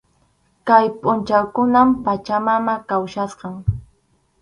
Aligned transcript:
Kay 0.67 0.85
pʼunchawkunam 1.01 1.89
Pachamama 2.03 2.73
kawsachkan. 2.89 3.55